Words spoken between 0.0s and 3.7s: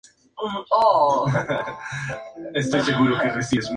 Tras escapar del lugar es encontrada en un desierto vagando.